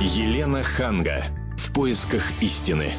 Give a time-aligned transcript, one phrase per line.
[0.00, 1.24] Елена Ханга.
[1.58, 2.92] В поисках истины.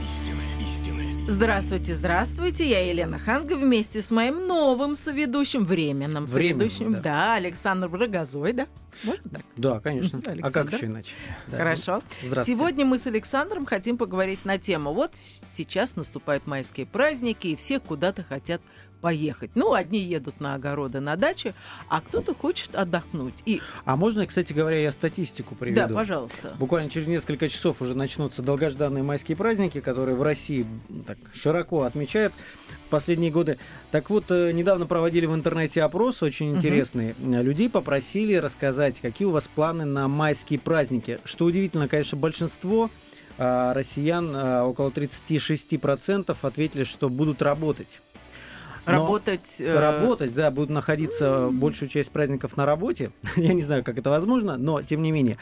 [1.28, 2.70] Здравствуйте, здравствуйте.
[2.70, 6.94] Я Елена Ханга вместе с моим новым соведущим, временным, Временным, соведущим.
[6.94, 7.00] да.
[7.02, 7.36] Да.
[7.36, 8.68] Александр Брагозой, да?
[9.04, 9.42] Можно так?
[9.58, 10.20] Да, конечно.
[10.20, 11.12] Мгм, А как еще иначе?
[11.48, 11.58] Да.
[11.58, 12.02] Хорошо.
[12.24, 12.58] Здравствуйте.
[12.58, 14.94] Сегодня мы с Александром хотим поговорить на тему.
[14.94, 18.62] Вот сейчас наступают майские праздники, и все куда-то хотят
[19.02, 19.52] поехать.
[19.56, 21.54] Ну, одни едут на огороды, на дачу,
[21.88, 23.42] а кто-то хочет отдохнуть.
[23.46, 25.88] И А можно, кстати говоря, я статистику приведу?
[25.88, 26.56] да, пожалуйста.
[26.60, 30.66] Буквально через несколько часов уже начнутся долгожданные майские праздники, которые в России
[31.06, 32.34] так широко отмечают
[32.88, 33.58] в последние годы.
[33.92, 37.16] Так вот, э, недавно проводили в интернете опрос очень интересный.
[37.20, 41.20] Э, Людей попросили рассказать, какие у вас планы на майские праздники.
[41.24, 42.90] Что удивительно, конечно, большинство
[43.40, 48.02] а, россиян, а, около 36% ответили, что будут работать.
[48.88, 49.58] Работать...
[49.60, 53.12] э, Работать, да, будут находиться большую часть праздников на работе.
[53.36, 55.38] Я не знаю, как это возможно, но тем не менее.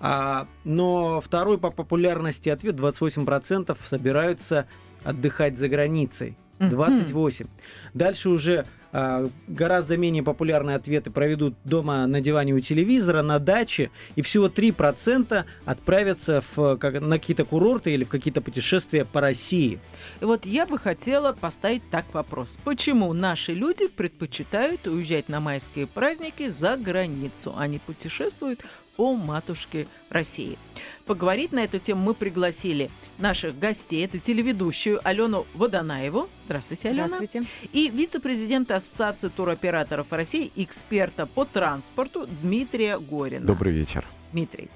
[0.00, 4.66] А, но второй по популярности ответ 28% собираются
[5.02, 6.36] отдыхать за границей.
[6.58, 6.70] мгм.
[6.70, 7.46] 28.
[7.94, 14.22] Дальше уже гораздо менее популярные ответы проведут дома на диване у телевизора, на даче, и
[14.22, 19.78] всего 3% отправятся в, как- на какие-то курорты или в какие-то путешествия по России.
[20.20, 22.58] И вот я бы хотела поставить так вопрос.
[22.64, 28.60] Почему наши люди предпочитают уезжать на майские праздники за границу, а не путешествуют
[29.00, 30.58] по матушке России?
[31.06, 34.04] Поговорить на эту тему мы пригласили наших гостей.
[34.04, 36.28] Это телеведущую Алену Водонаеву.
[36.44, 37.08] Здравствуйте, Алена.
[37.08, 37.48] Здравствуйте.
[37.72, 43.46] И вице-президента Ассоциации туроператоров России, эксперта по транспорту Дмитрия Горина.
[43.46, 44.04] Добрый вечер.
[44.32, 44.68] Дмитрий,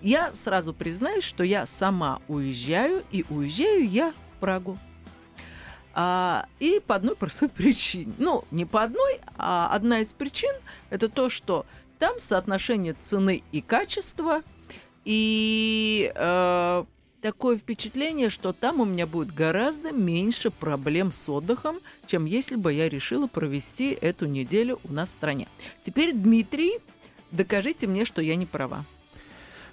[0.00, 4.78] я сразу признаюсь, что я сама уезжаю, и уезжаю я в Прагу.
[5.92, 8.14] А, и по одной простой причине.
[8.16, 10.54] Ну, не по одной, а одна из причин–
[10.90, 11.66] это то, что
[12.00, 14.42] там соотношение цены и качества,
[15.04, 16.84] и э,
[17.20, 22.72] такое впечатление, что там у меня будет гораздо меньше проблем с отдыхом, чем если бы
[22.72, 25.46] я решила провести эту неделю у нас в стране.
[25.82, 26.78] Теперь, Дмитрий,
[27.30, 28.84] докажите мне, что я не права.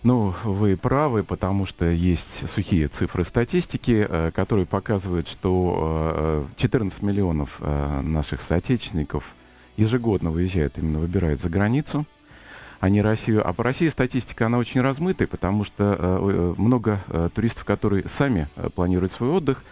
[0.03, 7.01] Ну, вы правы, потому что есть сухие цифры статистики, э, которые показывают, что э, 14
[7.01, 9.33] миллионов э, наших соотечественников
[9.77, 12.05] ежегодно выезжают, именно выбирают за границу,
[12.79, 13.47] а не Россию.
[13.47, 18.07] А по России статистика, она очень размытая, потому что э, э, много э, туристов, которые
[18.07, 19.63] сами планируют свой отдых,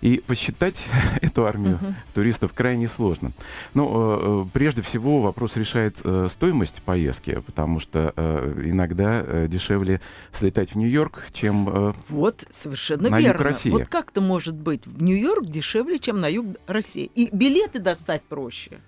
[0.00, 0.84] и посчитать
[1.22, 1.94] эту армию Мгм.
[2.12, 3.30] туристов крайне сложно.
[3.72, 10.00] Ну, э, прежде всего вопрос решает э, стоимость поездки, потому что э, иногда э, дешевле
[10.32, 11.68] слетать в Нью-Йорк, чем...
[11.90, 13.44] э, Вот, совершенно На юг верно.
[13.44, 13.70] России.
[13.70, 17.08] Вот как-то может быть в Нью-Йорк дешевле, чем на юг России.
[17.14, 18.80] И билеты достать проще.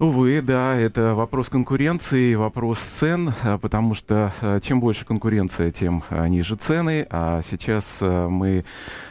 [0.00, 6.02] Увы, да, это вопрос конкуренции, вопрос цен, э, потому что э, чем больше конкуренция, тем
[6.10, 7.06] э, ниже цены.
[7.10, 8.64] А сейчас мы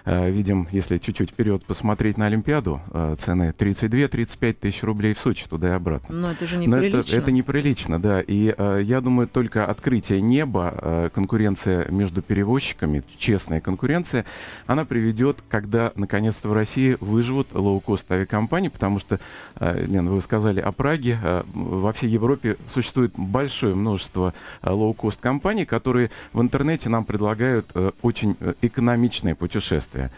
[0.06, 2.82] видим, если чуть-чуть вперед посмотреть на Олимпиаду,
[3.20, 6.14] цены 32-35 тысяч рублей в Сочи туда и обратно.
[6.14, 6.98] Но это же Но неприлично.
[6.98, 8.20] это, это неприлично, да.
[8.20, 14.26] И я думаю, только открытие неба, конкуренция между перевозчиками, честная конкуренция,
[14.68, 19.22] она приведет, когда наконец-то в России выживут лоукост авиакомпании, потому что,
[19.62, 25.66] Лен, вы сказали о Праге, э, во всей Европе существует большое множество э, лоукост компаний,
[25.66, 30.12] которые в интернете нам предлагают э, очень экономичные путешествия.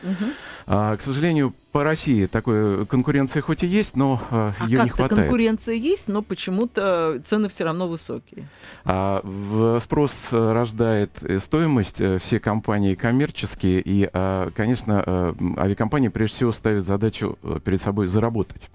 [0.67, 4.89] А, к сожалению, по России такой конкуренции хоть и есть, но э, А ее не
[4.89, 5.21] хватает.
[5.23, 8.47] конкуренция есть, но почему-то цены все равно высокие.
[8.85, 11.11] А, в- спрос рождает
[11.43, 18.69] стоимость, все компании коммерческие, и, а, конечно, авиакомпании прежде всего ставят задачу перед собой заработать.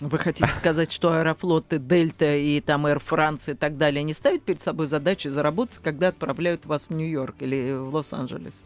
[0.00, 4.42] Вы хотите сказать, что аэрофлоты Дельта и там Air France и так далее не ставят
[4.42, 8.64] перед собой задачи заработать, когда отправляют вас в Нью-Йорк или в Лос-Анджелес?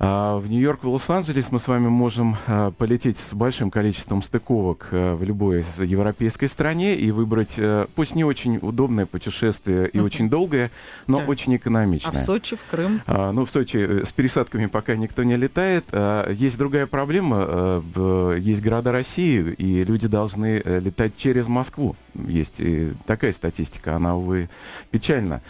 [0.00, 4.88] А в Нью-Йорк, в Лос-Анджелес мы с вами можем а, полететь с большим количеством стыковок
[4.90, 10.28] а, в любой европейской стране и выбрать, а, пусть не очень удобное путешествие и очень
[10.28, 10.72] долгое,
[11.06, 11.28] но Так.
[11.28, 12.10] очень А экономичное.
[12.12, 13.02] в Сочи, в Крым?
[13.06, 15.84] А, ну, в Сочи э, с пересадками пока никто не летает.
[15.92, 17.36] А, есть другая проблема.
[17.46, 21.94] а, в- есть города России, и люди должны э, летать через Москву.
[22.26, 24.48] Есть и такая статистика, она, увы,
[24.90, 25.40] печальна.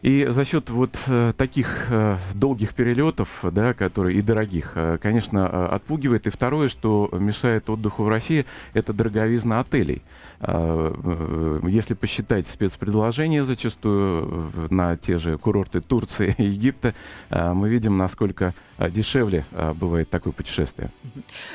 [0.00, 5.50] И за счет вот э, таких э, долгих перелетов, да, которые и дорогих, э, конечно,
[5.50, 6.26] э, отпугивает.
[6.28, 10.02] И второе, что мешает отдыху в России, это дороговизна отелей.
[10.40, 16.94] Э, Если посчитать спецпредложения зачастую на те же курорты Турции и Египта,
[17.30, 19.44] мы видим, насколько дешевле
[19.74, 20.90] бывает такое путешествие.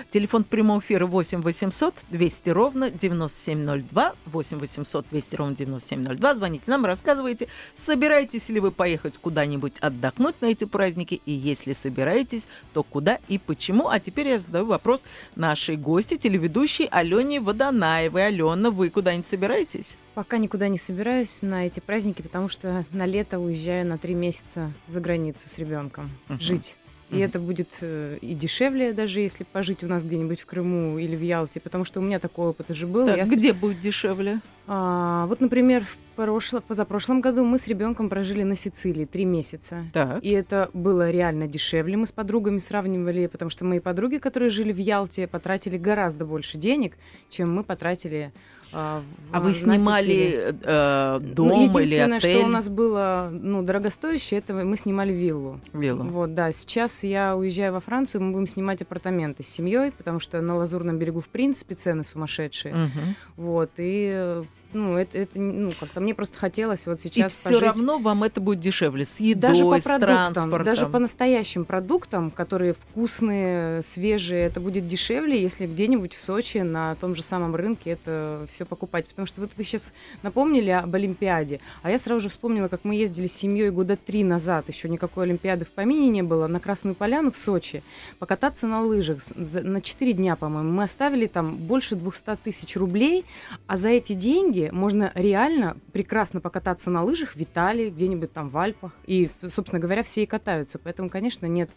[0.10, 4.14] Телефон прямого эфира 8 800 200 ровно 9702.
[4.26, 6.36] 8 800 200 ровно 9702.
[6.36, 12.25] Звоните нам, рассказывайте, собираетесь ли вы поехать куда-нибудь отдохнуть на эти праздники, и если собираетесь,
[12.74, 13.88] то куда и почему.
[13.90, 15.04] А теперь я задаю вопрос
[15.36, 18.28] нашей гости, телеведущей Алене Водонаевой.
[18.28, 19.96] Алена, вы куда-нибудь собираетесь?
[20.14, 24.72] Пока никуда не собираюсь на эти праздники, потому что на лето уезжаю на три месяца
[24.88, 26.40] за границу с ребенком Мгм.
[26.40, 26.76] жить.
[27.12, 31.16] И это будет э, и дешевле, даже если пожить у нас где-нибудь в Крыму или
[31.16, 33.06] в Ялте, потому что у меня такой опыт уже был.
[33.06, 34.40] Так, Я с- где будет дешевле?
[34.68, 39.86] А, вот, например, в прошло- позапрошлом году мы с ребенком прожили на Сицилии три месяца.
[39.94, 40.24] Так.
[40.24, 41.96] И это было реально дешевле.
[41.96, 46.58] Мы с подругами сравнивали, потому что мои подруги, которые жили в Ялте, потратили гораздо больше
[46.58, 46.98] денег,
[47.30, 48.32] чем мы потратили.
[48.78, 52.36] А, А вы снимали э, дом Ну, или единственное, отель?
[52.40, 55.62] что у нас было ну, дорогостоящее, это мы снимали виллу.
[55.72, 56.04] Вилла.
[56.04, 56.52] Вот, да.
[56.52, 61.00] Сейчас я уезжаю во Францию, мы будем снимать апартаменты с семьей, потому что на Лазурном
[61.00, 62.74] берегу, в принципе, цены сумасшедшие.
[62.74, 63.16] Мгм.
[63.38, 64.44] Вот, и э,
[64.76, 67.62] ну, это, это, ну, как-то мне просто хотелось вот И сейчас все пожить.
[67.64, 70.64] равно вам это будет дешевле с едой, Даже по с продуктам, транспортом.
[70.66, 76.96] даже по настоящим продуктам, которые вкусные, свежие, это будет дешевле, если где-нибудь в Сочи на
[76.96, 79.08] том же самом рынке это все покупать.
[79.08, 79.84] Потому что вот вы сейчас
[80.24, 84.24] напомнили об Олимпиаде, а я сразу же вспомнила, как мы ездили с семьей года три
[84.24, 87.84] назад, еще никакой Олимпиады в помине не было, на Красную Поляну в Сочи,
[88.20, 90.72] покататься на лыжах на 4 дня, по-моему.
[90.72, 93.26] Мы оставили там больше 200 тысяч рублей,
[93.68, 98.58] а за эти деньги можно реально прекрасно покататься на лыжах в Италии, где-нибудь там в
[98.58, 98.92] Альпах.
[99.08, 100.80] И, собственно говоря, все и катаются.
[100.80, 101.70] Поэтому, конечно, нет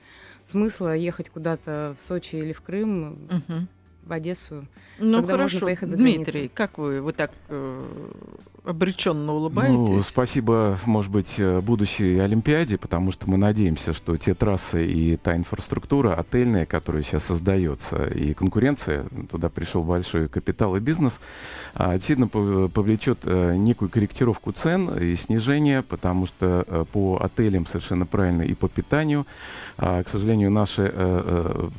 [0.46, 3.68] смысла ехать куда-то в Сочи или в Крым, Мгм.
[4.04, 4.66] в Одессу.
[4.98, 6.52] Ну Когда можно хорошо, поехать за Дмитрий, границу.
[6.54, 8.10] как вы, вы так э,
[8.68, 9.90] обреченно улыбаетесь?
[9.90, 15.16] Ну, спасибо, может быть, э, будущей Олимпиаде, потому что мы надеемся, что те трассы и
[15.16, 21.18] та инфраструктура отельная, которая сейчас создается, и конкуренция, туда пришел большой капитал и бизнес,
[21.74, 27.66] а, действительно пов- повлечет э, некую корректировку цен и снижение, потому что э, по отелям
[27.66, 29.26] совершенно правильно и по питанию,
[29.78, 30.92] а, к сожалению, наши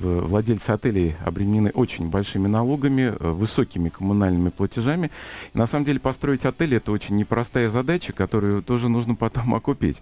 [0.01, 5.11] владельцы отелей обременены очень большими налогами, высокими коммунальными платежами.
[5.53, 10.01] И на самом деле построить отель это очень непростая задача, которую тоже нужно потом окупить.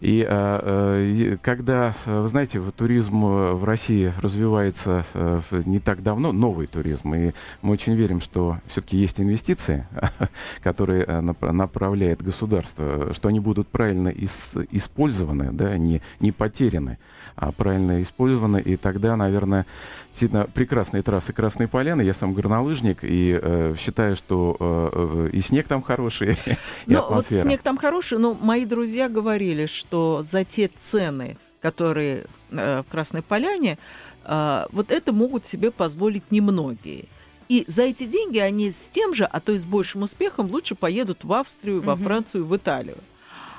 [0.00, 5.80] И а, э, и когда, э, вы знаете, туризм э, в России развивается э, не
[5.80, 7.32] так давно, новый туризм, и
[7.62, 9.86] мы очень верим, что все-таки есть инвестиции,
[10.62, 16.98] которые э, нап- направляет государство, что они будут правильно ис- использованы, да, не, не потеряны,
[17.34, 19.66] а правильно использованы, и тогда, наверное,
[20.10, 22.02] действительно прекрасные трассы Красной Поляны.
[22.02, 25.97] Я сам горнолыжник и э, считаю, что э, э, и снег там хороший,
[26.46, 26.56] и
[26.86, 32.82] Ну, вот снег там хороший, но мои друзья говорили, что за те цены, которые э,
[32.86, 33.78] в Красной Поляне,
[34.24, 37.06] э, вот это могут себе позволить немногие.
[37.48, 40.74] И за эти деньги они с тем же, а то и с большим успехом лучше
[40.74, 41.96] поедут в Австрию, во.
[41.96, 42.98] Францию, в Италию.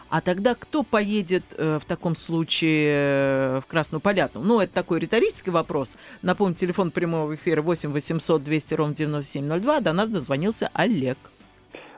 [0.09, 4.42] А тогда кто поедет э, в таком случае э, в Красную Поляну?
[4.42, 5.97] Ну, это такой риторический вопрос.
[6.24, 9.81] Напомню, телефон прямого эфира 8 800 200 ровно 9702.
[9.81, 11.18] До нас дозвонился Олег.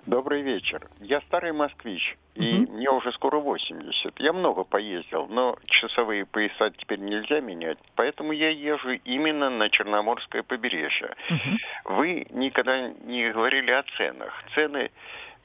[0.05, 0.87] Добрый вечер.
[0.99, 4.19] Я старый москвич, и мне уже скоро 80.
[4.19, 10.41] Я много поездил, но часовые пояса теперь нельзя менять, поэтому я езжу именно на Черноморское
[10.41, 11.15] побережье.
[11.29, 11.57] Мгм.
[11.85, 14.33] Вы никогда не говорили о ценах.
[14.55, 14.89] Цены,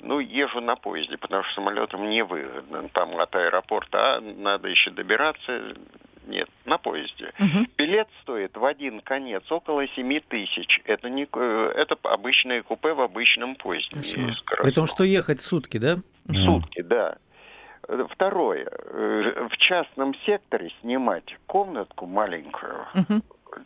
[0.01, 2.89] ну, езжу на поезде, потому что самолетом невыгодно.
[2.91, 5.75] Там от аэропорта а, надо еще добираться.
[6.27, 7.33] Нет, на поезде.
[7.39, 7.69] Мгм.
[7.79, 10.81] Билет стоит в один конец около 7 тысяч.
[10.85, 14.01] Это, не, э, это обычное купе в обычном поезде.
[14.63, 15.99] При том, что ехать сутки, да?
[16.25, 17.17] В сутки, да.
[17.89, 18.67] Э, Второе.
[18.69, 23.23] Э, В частном секторе снимать комнатку маленькую, Мгм.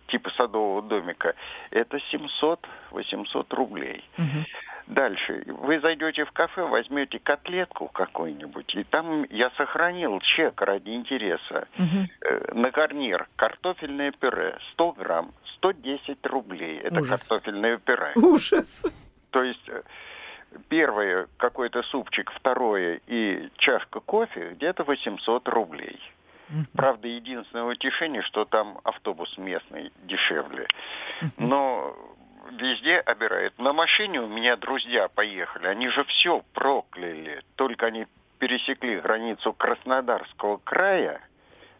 [0.09, 1.35] типа садового домика,
[1.71, 4.05] это 700-800 рублей.
[4.19, 4.45] Мгм.
[4.91, 5.45] Дальше.
[5.47, 11.69] Вы зайдете в кафе, возьмете котлетку какую-нибудь, и там я сохранил чек ради интереса.
[11.79, 16.79] Э, На гарнир картофельное пюре 100 грамм, 110 рублей.
[16.81, 17.29] Это Ужас.
[17.29, 18.13] картофельное пюре.
[18.17, 18.83] Ужас.
[19.31, 19.83] То есть э,
[20.69, 26.01] первое какой-то супчик, второе и чашка кофе где-то 800 рублей.
[26.49, 26.67] Мгм.
[26.75, 30.67] Правда, единственное утешение, что там автобус местный дешевле.
[31.37, 31.95] Но
[32.53, 33.59] везде обирают.
[33.59, 37.43] На машине у меня друзья поехали, они же все прокляли.
[37.57, 38.07] Только они
[38.39, 41.21] пересекли границу Краснодарского края,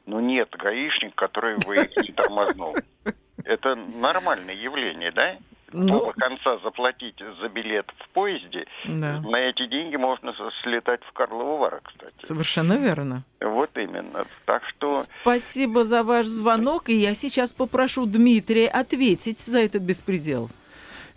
[0.07, 2.77] но нет гаишника, который не тормознул.
[3.45, 5.37] Это нормальное явление, да?
[5.73, 9.21] Ну, Оба конца заплатить за билет в поезде, да.
[9.21, 12.15] на эти деньги можно слетать в Карлову Вару, кстати.
[12.19, 13.23] Совершенно верно.
[13.41, 14.27] Вот именно.
[14.47, 15.05] Так что...
[15.23, 20.51] Спасибо за ваш звонок, и я сейчас попрошу Дмитрия ответить за этот беспредел.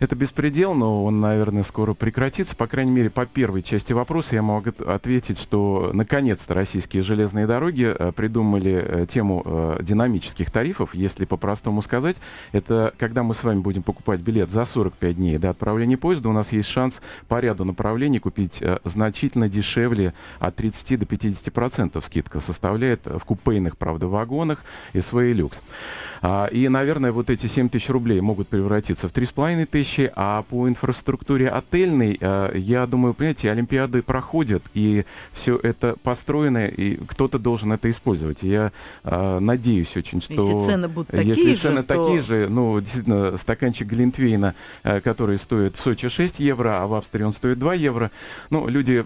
[0.04, 2.54] Это беспредел, но он, наверное, скоро прекратится.
[2.54, 7.86] По крайней мере, по первой части вопроса я могу ответить, что наконец-то российские железные дороги
[7.86, 10.94] э, придумали э, тему э, динамических тарифов.
[10.94, 12.16] Если по-простому сказать,
[12.52, 16.32] это когда мы с вами будем покупать билет за 45 дней до отправления поезда, у
[16.32, 22.40] нас есть шанс по ряду направлений купить значительно дешевле от 30 до 50 процентов скидка
[22.40, 25.62] составляет в купейных, правда, вагонах и свои люкс.
[26.20, 30.42] А, и, наверное, вот эти 7 тысяч рублей могут превратиться в 3,5 тысячи вещи, а
[30.42, 37.38] по инфраструктуре отельной, э, я думаю, понимаете, Олимпиады проходят, и все это построено, и кто-то
[37.38, 38.42] должен это использовать.
[38.42, 38.72] Я
[39.04, 40.34] э, надеюсь очень, что...
[40.34, 41.94] Если цены будут такие если же, цены то...
[41.94, 46.94] такие же, ну, действительно, стаканчик Глинтвейна, э, который стоит в Сочи 6 евро, а в
[46.94, 48.10] Австрии он стоит 2 евро,
[48.50, 49.04] ну, люди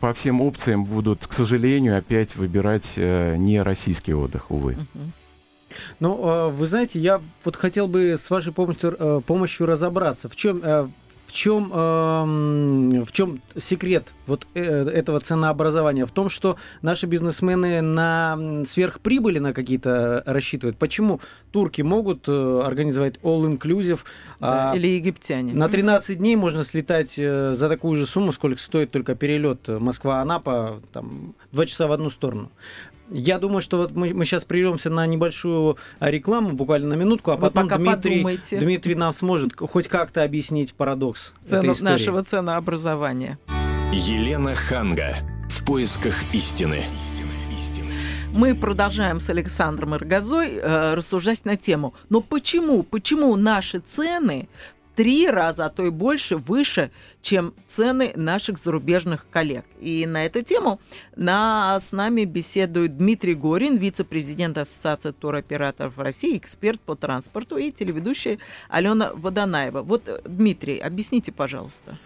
[0.00, 4.72] по всем опциям будут, к сожалению, опять выбирать не российский отдых, увы.
[4.72, 5.23] Uh-huh.
[6.00, 10.36] Ну, а, вы знаете, я вот хотел бы с вашей помощью, э, помощью разобраться, в
[10.36, 10.88] чем, э,
[11.26, 16.06] в чем, эм, в чем секрет вот э, этого ценообразования?
[16.06, 20.78] В том, что наши бизнесмены на сверхприбыли на какие-то рассчитывают.
[20.78, 24.00] Почему турки могут организовать all-inclusive?
[24.38, 25.54] Да, а или египтяне.
[25.54, 31.34] На 13 дней можно слетать за такую же сумму, сколько стоит только перелет Москва-Анапа, там,
[31.50, 32.52] 2 часа в одну сторону.
[33.10, 37.32] Я думаю, что вот мы, мы сейчас прервемся на небольшую а, рекламу, буквально на минутку,
[37.32, 38.22] а Вы потом Дмитрий,
[38.58, 43.38] Дмитрий нам сможет хоть как-то объяснить парадокс Цену, нашего ценообразования.
[43.92, 45.16] Елена Ханга.
[45.50, 46.82] В поисках истины.
[48.34, 51.94] Мы продолжаем с Александром Иргазой э, рассуждать на тему.
[52.08, 54.48] Но почему, почему наши цены
[54.94, 56.90] три раза, а то и больше выше,
[57.22, 59.64] чем цены наших зарубежных коллег.
[59.80, 60.80] И на эту тему
[61.16, 68.38] на, с нами беседует Дмитрий Горин, вице-президент Ассоциации туроператоров России, эксперт по транспорту и телеведущая
[68.68, 69.82] Алена Водонаева.
[69.82, 71.98] Вот, Дмитрий, объясните, пожалуйста.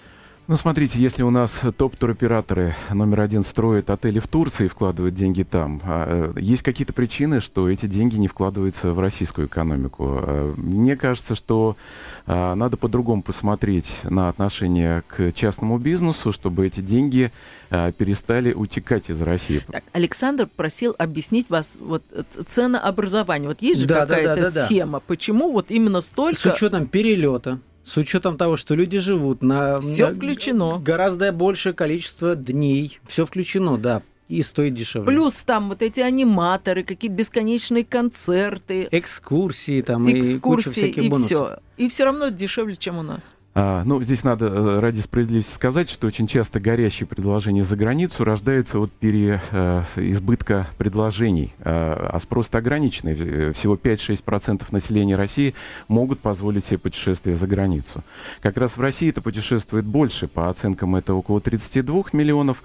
[0.48, 5.42] Ну, смотрите, если у нас топ-туроператоры номер один строят отели в Турции и вкладывают деньги
[5.42, 10.06] там, а, э, есть какие-то причины, что эти деньги не вкладываются в российскую экономику.
[10.08, 11.76] А, мне кажется, что
[12.24, 17.30] а, надо по-другому посмотреть на отношение к частному бизнесу, чтобы эти деньги
[17.68, 19.60] перестали утекать из России.
[19.70, 22.02] Так, Александр просил объяснить вас вот
[22.46, 23.50] ценообразование.
[23.50, 25.04] Вот есть же да, какая-то да, да, да, схема, да.
[25.06, 26.40] почему вот именно столько...
[26.40, 29.80] С учетом перелета с учетом того, что люди живут на...
[29.80, 30.78] Все включено.
[30.78, 33.00] Гораздо большее количество дней.
[33.08, 34.02] Все включено, да.
[34.28, 35.06] И стоит дешевле.
[35.06, 38.86] Плюс там вот эти аниматоры, какие-то бесконечные концерты.
[38.90, 41.30] Экскурсии там экскурсии, и куча всяких и бонусов.
[41.30, 41.58] Все.
[41.78, 43.34] И все равно дешевле, чем у нас.
[43.60, 48.22] А, ну, здесь надо э, ради справедливости сказать, что очень часто горящие предложения за границу
[48.22, 53.16] рождаются от переизбытка э, предложений, а, а спрос ограниченный.
[53.18, 55.56] Э, всего 5-6% населения России
[55.88, 58.04] могут позволить себе путешествие за границу.
[58.42, 62.62] Как раз в России это путешествует больше, по оценкам это около 32 миллионов.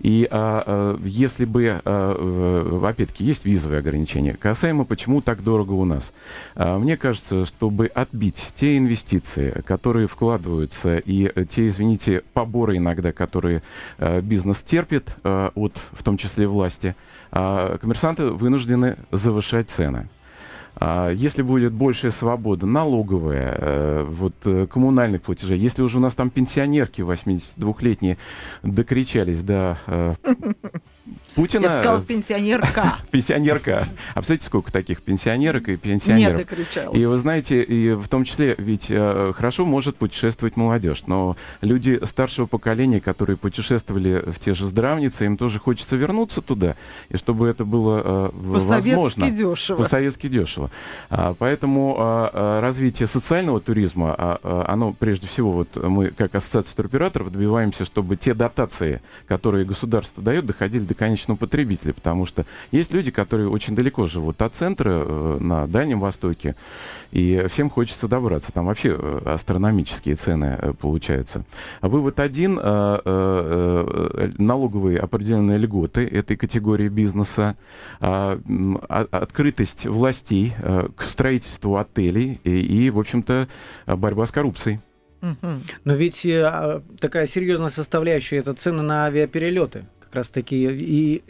[0.00, 5.86] И а, а, если бы, а, опять-таки, есть визовые ограничения, касаемо почему так дорого у
[5.86, 6.12] нас.
[6.54, 12.76] А, мне кажется, чтобы отбить те инвестиции, которые вкладываются вкладываются, и э, те, извините, поборы
[12.76, 13.62] иногда, которые
[13.98, 16.94] э, бизнес терпит э, от, в том числе, власти,
[17.30, 20.08] э, коммерсанты вынуждены завышать цены.
[20.76, 27.00] А если будет большая свобода налоговая, вот коммунальных платежей, если уже у нас там пенсионерки
[27.00, 28.18] 82-летние
[28.64, 29.78] докричались до
[31.34, 31.64] Путина...
[31.64, 32.96] Я бы сказал, пенсионерка.
[33.10, 33.88] пенсионерка.
[34.10, 36.38] А представляете, сколько таких пенсионерок и пенсионеров?
[36.38, 36.98] Не докричалась.
[36.98, 42.00] И вы знаете, и в том числе, ведь э, хорошо может путешествовать молодежь, но люди
[42.04, 46.76] старшего поколения, которые путешествовали в те же здравницы, им тоже хочется вернуться туда,
[47.08, 49.30] и чтобы это было э, возможно.
[49.30, 49.82] Дешево.
[49.82, 50.70] По-советски дешево.
[51.10, 56.34] А, поэтому а, а, развитие социального туризма, а, а, оно прежде всего, вот мы как
[56.34, 62.26] ассоциация туроператоров добиваемся, чтобы те дотации, которые государство дает, доходили до конечного конечного потребителя, потому
[62.26, 66.54] что есть люди, которые очень далеко живут от центра, э, на Дальнем Востоке,
[67.12, 68.52] и всем хочется добраться.
[68.52, 71.44] Там вообще э, астрономические цены э, получаются.
[71.80, 72.54] Вывод один.
[74.38, 77.56] Налоговые определенные льготы этой категории бизнеса,
[78.00, 78.38] а,
[79.10, 80.54] открытость властей
[80.96, 83.48] к строительству отелей и, и в общем-то,
[83.86, 84.80] борьба с коррупцией.
[85.20, 90.66] Но ведь а, такая серьезная составляющая это цены на авиаперелеты раз таки.
[90.70, 91.22] И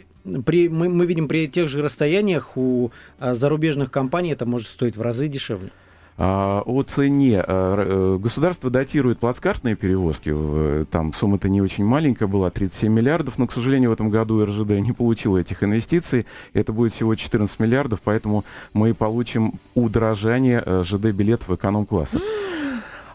[0.45, 4.97] при, мы, мы видим при тех же расстояниях у а, зарубежных компаний это может стоить
[4.97, 5.71] в разы дешевле.
[6.17, 7.43] А, о цене.
[7.45, 10.85] А, э, государство датирует плацкартные перевозки.
[10.89, 14.79] Там сумма-то не очень маленькая была, 37 миллиардов, но, к сожалению, в этом году РЖД
[14.79, 16.25] не получила этих инвестиций.
[16.53, 22.19] Это будет всего 14 миллиардов, поэтому мы получим удорожание э, ЖД-билетов эконом-класса.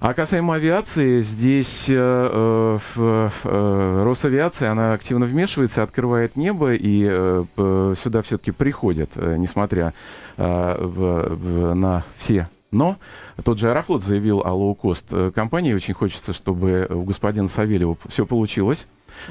[0.01, 7.95] А касаемо авиации, здесь э, э, э, Росавиация, она активно вмешивается, открывает небо, и э,
[8.03, 9.93] сюда все-таки приходят, э, несмотря
[10.39, 12.99] э, в, в, на все но
[13.45, 15.75] тот же Аэрофлот заявил о лоукост э, компании.
[15.75, 18.87] Очень хочется, чтобы у господина Савельева все получилось.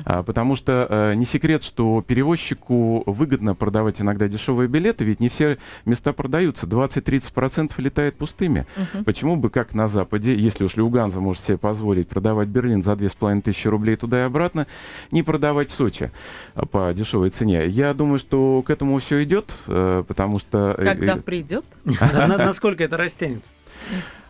[0.06, 5.30] А, потому что э, не секрет, что перевозчику выгодно продавать иногда дешевые билеты, ведь не
[5.30, 6.66] все места продаются.
[6.66, 8.66] 20-30% летает пустыми.
[8.76, 9.04] Uh-huh.
[9.04, 13.66] Почему бы, как на Западе, если уж Люганза может себе позволить продавать Берлин за 2500
[13.72, 14.68] рублей туда и обратно,
[15.12, 16.12] не продавать Сочи
[16.56, 17.68] а, по дешевой цене?
[17.68, 20.76] Я думаю, что к этому все идет, э, потому что...
[20.78, 21.66] Э, Когда придет?
[21.84, 23.50] Насколько это растянется?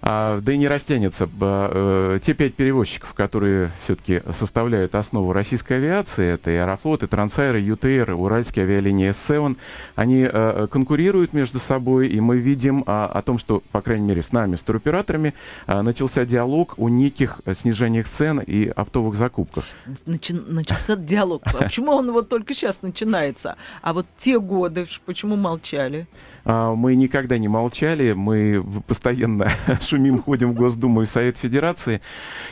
[0.01, 1.29] А, да и не растянется.
[1.41, 7.57] Э, те пять перевозчиков, которые все-таки составляют основу российской авиации, это и Аэрофлот, и Трансайр,
[7.57, 9.57] и ЮТР, и Уральские авиалинии С-7,
[9.95, 14.21] они э, конкурируют между собой, и мы видим а, о том, что, по крайней мере,
[14.21, 15.33] с нами, с туроператорами,
[15.67, 19.65] а, начался диалог о неких снижениях цен и оптовых закупках.
[20.05, 21.41] Начи- начался диалог.
[21.45, 23.57] А почему он вот только сейчас начинается?
[23.81, 26.07] А вот те годы, почему молчали?
[26.51, 29.51] А, мы никогда не молчали, мы постоянно
[29.87, 32.01] шумим, ходим в Госдуму и в Совет Федерации,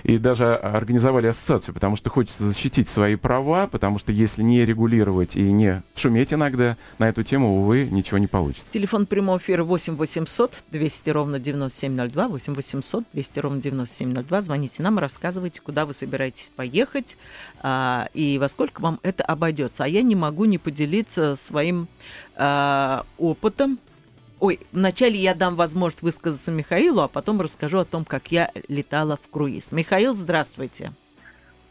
[0.03, 5.35] и даже организовали ассоциацию, потому что хочется защитить свои права, потому что если не регулировать
[5.35, 8.71] и не шуметь иногда на эту тему, увы, ничего не получится.
[8.71, 14.41] Телефон прямого эфира 8 800 200 ровно 9702, 8 800 200 ровно 9702.
[14.41, 17.17] Звоните нам, рассказывайте, куда вы собираетесь поехать
[17.63, 19.85] а, и во сколько вам это обойдется.
[19.85, 21.87] А я не могу не поделиться своим
[22.35, 23.79] а, опытом.
[24.39, 29.17] Ой, вначале я дам возможность высказаться Михаилу, а потом расскажу о том, как я летала
[29.17, 29.71] в круиз.
[29.71, 30.91] Михаил, здравствуйте.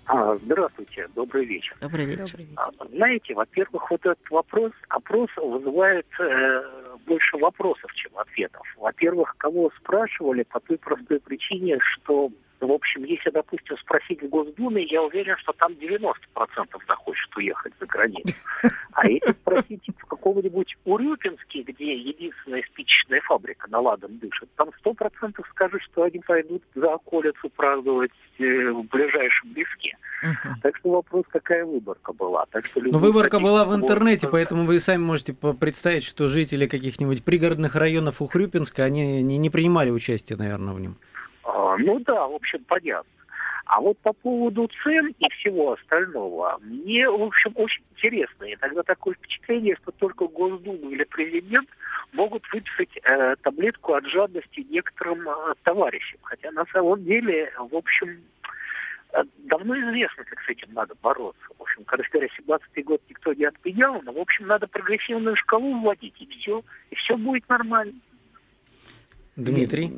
[0.06, 1.76] А, здравствуйте, добрый вечер.
[1.80, 2.26] Добрый вечер.
[2.26, 2.60] Добрый вечер.
[2.80, 6.62] А, знаете, во-первых, вот этот вопрос, опрос вызывает э,
[7.06, 8.62] больше вопросов, чем ответов.
[8.76, 14.82] Во-первых, кого спрашивали по той простой причине, что в общем, если, допустим, спросить в Госдуме,
[14.84, 16.14] я уверен, что там 90%
[16.88, 18.34] захочет уехать за границу.
[18.92, 25.44] А если спросить в какого-нибудь Урюпинске, где единственная спичечная фабрика на ладом дышит, там 100%
[25.50, 29.96] скажут, что они пойдут за околицу праздновать э, в ближайшем леске.
[30.24, 30.54] Uh-huh.
[30.62, 32.46] Так что вопрос, какая выборка была.
[32.50, 37.22] Так что Но выборка была в интернете, поэтому вы сами можете представить, что жители каких-нибудь
[37.22, 40.96] пригородных районов Ухрюпинска, они не, не принимали участие, наверное, в нем.
[41.46, 43.10] А, ну да, в общем, понятно.
[43.66, 48.44] А вот по поводу цен и всего остального, мне, в общем, очень интересно.
[48.44, 51.68] И тогда такое впечатление, что только Госдума или президент
[52.12, 56.20] могут выписать э, таблетку от жадности некоторым э, товарищам.
[56.22, 58.20] Хотя на самом деле, в общем,
[59.12, 61.42] э, давно известно, как с этим надо бороться.
[61.58, 66.14] В общем, говоря, 17-й год никто не отменял, но, в общем, надо прогрессивную шкалу вводить,
[66.20, 67.94] и все, и все будет нормально.
[69.36, 69.92] Дмитрий,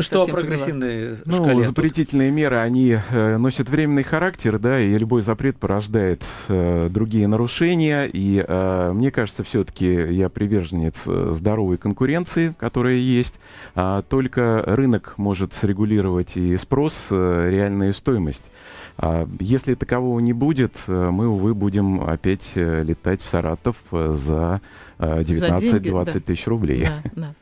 [0.00, 6.24] что прогрессивные Ну, запретительные меры, они э, носят временный характер, да, и любой запрет порождает
[6.48, 13.34] э, другие нарушения, и э, мне кажется, все-таки я приверженец э, здоровой конкуренции, которая есть,
[13.76, 18.50] а только рынок может срегулировать и спрос, э, реальную стоимость.
[18.98, 24.60] А если такового не будет, э, мы, увы, будем опять летать в Саратов за
[24.98, 26.20] 19-20 да.
[26.20, 26.86] тысяч рублей.
[26.86, 27.34] Да, да.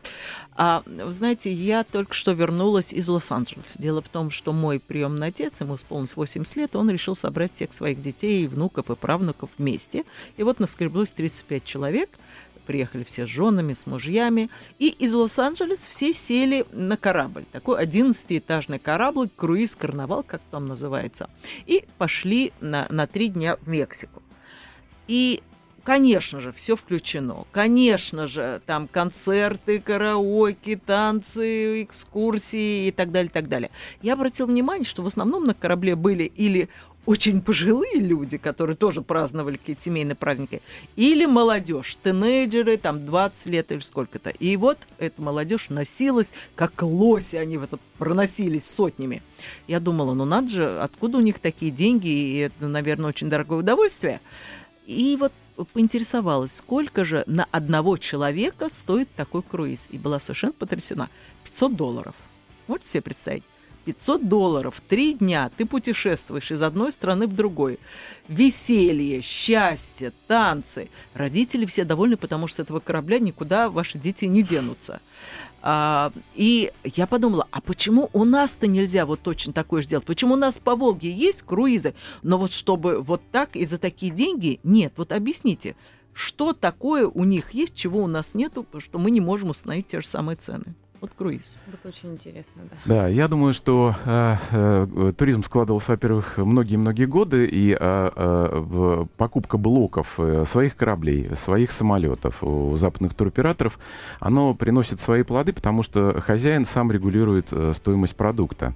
[0.62, 3.80] А, вы знаете, я только что вернулась из Лос-Анджелеса.
[3.80, 7.72] Дело в том, что мой приемный отец, ему исполнилось 80 лет, он решил собрать всех
[7.72, 10.04] своих детей, внуков и правнуков вместе.
[10.36, 12.10] И вот наскреблось 35 человек,
[12.70, 14.48] приехали все с женами, с мужьями.
[14.78, 17.44] И из Лос-Анджелеса все сели на корабль.
[17.50, 21.28] Такой 11-этажный корабль, круиз-карнавал, как там называется.
[21.66, 24.22] И пошли на, на три дня в Мексику.
[25.08, 25.42] И
[25.82, 27.46] Конечно же, все включено.
[27.52, 33.70] Конечно же, там концерты, караоке, танцы, экскурсии и так далее, так далее.
[34.02, 36.68] Я обратил внимание, что в основном на корабле были или
[37.10, 40.62] очень пожилые люди, которые тоже праздновали какие-то семейные праздники,
[40.94, 44.30] или молодежь, тинейджеры, там 20 лет или сколько-то.
[44.30, 49.24] И вот эта молодежь носилась, как лоси, они в это проносились сотнями.
[49.66, 53.58] Я думала, ну надо же, откуда у них такие деньги, и это, наверное, очень дорогое
[53.58, 54.20] удовольствие.
[54.86, 55.32] И вот
[55.72, 59.88] поинтересовалась, сколько же на одного человека стоит такой круиз.
[59.90, 61.08] И была совершенно потрясена.
[61.42, 62.14] 500 долларов.
[62.68, 63.42] Можете себе представить?
[63.84, 67.78] 500 долларов, три дня ты путешествуешь из одной страны в другой.
[68.28, 70.88] Веселье, счастье, танцы.
[71.14, 75.00] Родители все довольны, потому что с этого корабля никуда ваши дети не денутся.
[75.62, 80.04] А, и я подумала, а почему у нас-то нельзя вот точно такое сделать?
[80.04, 84.12] Почему у нас по Волге есть круизы, но вот чтобы вот так и за такие
[84.12, 84.94] деньги нет?
[84.96, 85.76] Вот объясните,
[86.12, 90.00] что такое у них есть, чего у нас нету, что мы не можем установить те
[90.00, 90.74] же самые цены?
[91.00, 91.58] Вот круиз.
[91.66, 92.76] Вот очень интересно, да.
[92.84, 99.56] Да, я думаю, что э, э, туризм складывался, во-первых, многие-многие годы, и э, э, покупка
[99.56, 103.78] блоков э, своих кораблей, своих самолетов у западных туроператоров,
[104.18, 108.74] оно приносит свои плоды, потому что хозяин сам регулирует э, стоимость продукта.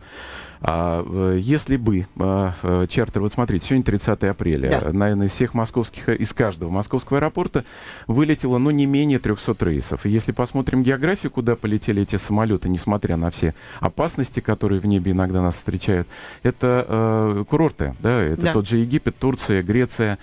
[0.67, 4.93] А, э, если бы а, чартер, вот смотрите, сегодня 30 апреля, да.
[4.95, 7.67] наверное, из всех московских, из каждого московского аэропорта
[8.07, 10.07] вылетело, ну, не менее 300 рейсов.
[10.07, 15.13] И если посмотрим географию, куда полетели эти самолеты, несмотря на все опасности, которые в небе
[15.13, 16.09] иногда нас встречают,
[16.43, 18.53] это э, курорты, да, это да.
[18.53, 20.19] тот же Египет, Турция, Греция.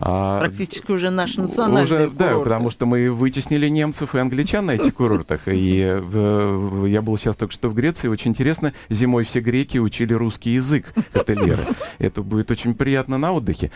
[0.00, 2.16] А, Практически уже наши национальные уже, курорты.
[2.18, 5.42] Да, потому что мы вытеснили немцев и англичан на этих курортах.
[5.46, 10.50] И я был сейчас только что в Греции, очень интересно, зимой все греки учили русский
[10.50, 11.64] язык ательеры.
[11.98, 13.70] Это будет очень приятно на отдыхе.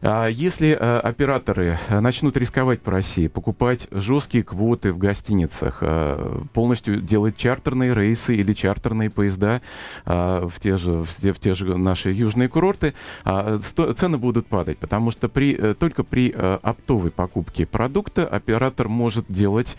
[0.00, 7.00] А если а, операторы начнут рисковать по России, покупать жесткие квоты в гостиницах, а, полностью
[7.14, 9.62] делать чартерные рейсы или чартерные поезда
[10.04, 15.10] в те же, в те, в те же наши южные курорты, цены будут падать, потому
[15.10, 19.76] что при, э, только при э, оптовой покупке продукта оператор может делать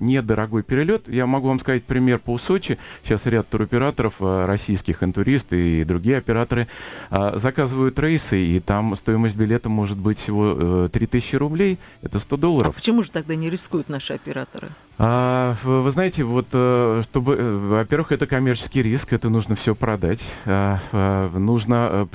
[0.00, 1.08] недорогой перелет.
[1.08, 2.78] Я могу вам сказать пример по Сочи.
[3.02, 6.68] Сейчас ряд туроператоров российских интуристов туристы и другие операторы
[7.10, 12.36] а, заказывают рейсы, и там стоимость билета может быть всего э, 3000 рублей, это 100
[12.36, 12.74] долларов.
[12.74, 14.70] А почему же тогда не рискуют наши операторы?
[15.00, 20.34] А, вы знаете, вот, э, чтобы, э, во-первых, это коммерческий риск, это нужно все продать,
[20.44, 22.08] а, а, нужно,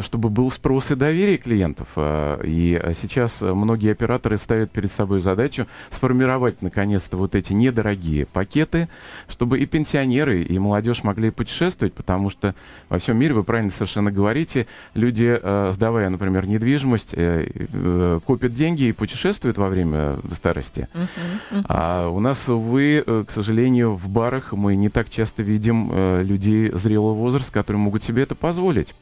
[0.00, 1.88] чтобы был спрос и доверие клиентов.
[1.96, 8.88] И сейчас многие операторы ставят перед собой задачу сформировать, наконец-то, вот эти недорогие пакеты,
[9.28, 12.54] чтобы и пенсионеры, и молодежь могли путешествовать, потому что
[12.88, 15.38] во всем мире, вы правильно совершенно говорите, люди,
[15.72, 20.88] сдавая, например, недвижимость, э, копят деньги и путешествуют во время старости.
[20.94, 21.08] Uh-huh,
[21.50, 22.13] uh-huh.
[22.14, 26.70] У нас, увы, э, к сожалению, в барах мы не так часто видим э, людей
[26.70, 28.94] зрелого возраста, которые могут себе это позволить.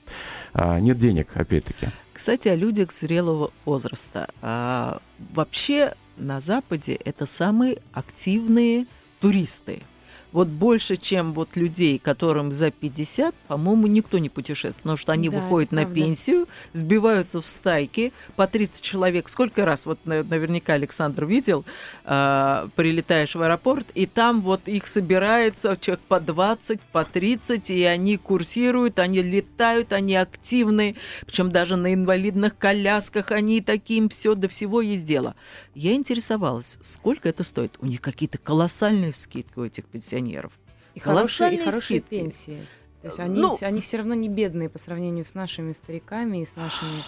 [0.55, 1.88] А, нет денег, опять-таки.
[2.14, 4.31] Кстати, о людях зрелого возраста.
[4.40, 5.03] А,
[5.35, 8.87] вообще на Западе это самые активные
[9.20, 9.83] туристы–
[10.33, 15.29] вот больше, чем вот людей, которым за 50, по-моему, никто не путешествует, потому что они
[15.29, 19.29] да, выходят на пенсию, сбиваются в стайки по 30 человек.
[19.29, 21.64] Сколько раз, вот наверняка Александр видел,
[22.05, 27.85] э, прилетаешь в аэропорт, и там вот их собирается человек по 20, по 30, и
[27.85, 34.49] они курсируют, они летают, они активны, причем даже на инвалидных колясках они таким все до
[34.49, 35.35] всего есть дело.
[35.75, 37.77] Я интересовалась, сколько это стоит.
[37.81, 40.53] У них какие-то колоссальные скидки у этих пенсионеров пенсионеров.
[40.95, 42.67] И хорошие, и хорошие пенсии.
[43.03, 46.47] То есть они, ну, они все равно не бедные по сравнению с нашими стариками и
[46.47, 47.03] с нашими.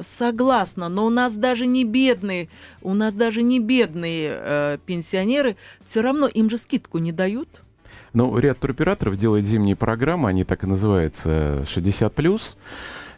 [0.00, 2.48] Согласна, но у нас даже не бедные,
[2.80, 7.48] у нас даже не бедные э, пенсионеры, все равно им же скидку не дают.
[8.12, 12.56] Ну, ряд туроператоров делает зимние программы, они так и называются 60 плюс.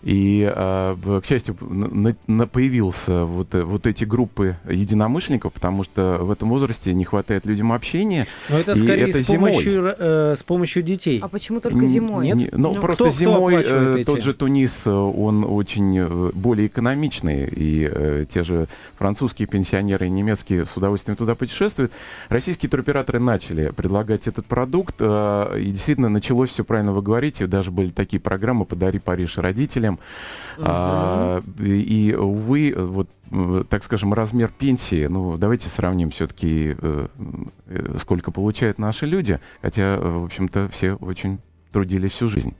[0.04, 6.18] И, а, к счастью, на, на появился вот, э, вот эти группы единомышленников, потому что
[6.20, 8.26] в этом возрасте не хватает людям общения.
[8.50, 11.20] Но это скорее это с, помощью, э, с помощью детей.
[11.22, 12.26] А почему только зимой?
[12.26, 12.52] Нет?
[12.52, 16.66] ну, ну, просто кто, зимой кто э, тот же Тунис, э, он очень э, более
[16.66, 21.92] экономичный, и э, те же французские пенсионеры и немецкие с удовольствием туда путешествуют.
[22.28, 27.70] Российские туроператоры начали предлагать этот продукт, э, и действительно началось все правильно вы говорите, даже
[27.70, 30.00] были такие программы «Подари Париж родителям», людям.
[30.56, 30.64] Угу.
[30.66, 33.08] А, и, увы, вот
[33.68, 37.06] так скажем, размер пенсии, ну, давайте сравним все-таки, э,
[37.66, 41.40] э, сколько получают наши люди, хотя, в общем-то, все очень
[41.72, 42.54] трудились всю жизнь.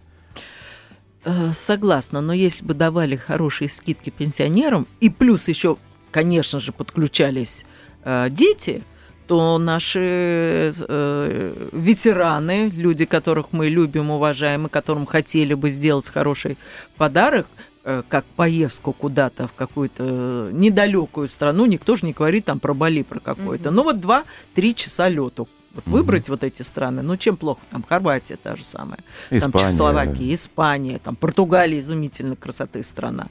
[1.25, 5.77] Э, согласна, но если бы давали хорошие скидки пенсионерам, и плюс еще,
[6.11, 7.64] конечно же, подключались
[8.05, 8.83] э, дети,
[9.26, 16.58] то наши э, ветераны, люди, которых мы любим, уважаем, и которым хотели бы сделать хороший
[16.96, 17.46] подарок,
[17.84, 23.02] э, как поездку куда-то в какую-то недалекую страну, никто же не говорит там про Бали,
[23.02, 23.68] про какой-то.
[23.68, 23.72] Mm-hmm.
[23.72, 25.48] Ну вот два-три часа лету.
[25.72, 25.90] Вот mm-hmm.
[25.90, 29.40] выбрать вот эти страны, ну чем плохо, там Хорватия та же самая, Испания.
[29.40, 33.26] там Чехословакия, Испания, там Португалия изумительной красоты страна.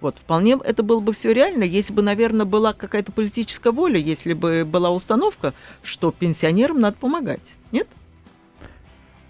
[0.00, 4.32] Вот, вполне это было бы все реально, если бы, наверное, была какая-то политическая воля, если
[4.32, 7.54] бы была установка, что пенсионерам надо помогать.
[7.72, 7.88] Нет?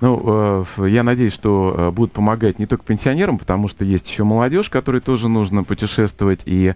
[0.01, 4.25] Ну, э, я надеюсь, что э, будут помогать не только пенсионерам, потому что есть еще
[4.25, 6.43] молодежь, которой тоже нужно путешествовать.
[6.45, 6.75] И,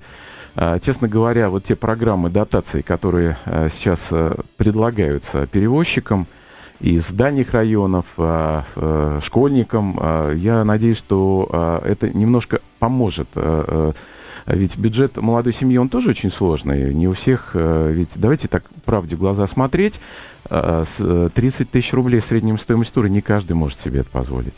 [0.56, 3.36] э, честно говоря, вот те программы дотаций, которые
[3.70, 4.08] сейчас
[4.56, 6.26] предлагаются перевозчикам
[6.82, 8.06] из дальних районов,
[9.24, 13.28] школьникам, я надеюсь, что это немножко поможет
[14.46, 16.92] ведь бюджет молодой семьи, он тоже очень сложный.
[16.92, 20.00] Не у всех, ведь давайте так правде в глаза смотреть.
[20.52, 24.54] 30 э, тысяч рублей средним стоимость тура не каждый может себе это позволить.